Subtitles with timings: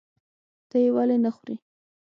[0.69, 1.55] ته یې ولې نخورې؟